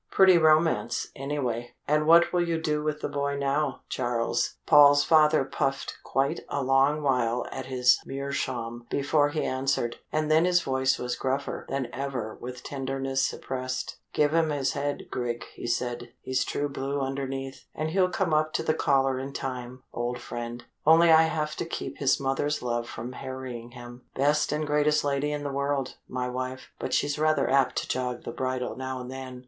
[0.09, 1.75] "Pretty romance, anyway.
[1.87, 6.63] And what will you do with the boy now, Charles?" Paul's father puffed quite a
[6.63, 11.87] long while at his meerschaum before he answered, and then his voice was gruffer than
[11.93, 13.97] ever with tenderness suppressed.
[14.11, 16.11] "Give him his head, Grig," he said.
[16.23, 20.63] "He's true blue underneath, and he'll come up to the collar in time, old friend
[20.83, 24.01] only I shall have to keep his mother's love from harrying him.
[24.15, 28.23] Best and greatest lady in the world, my wife, but she's rather apt to jog
[28.23, 29.39] the bridle now and then."